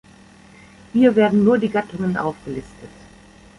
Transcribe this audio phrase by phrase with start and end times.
[0.93, 2.89] Hier werden nur die Gattungen aufgelistet.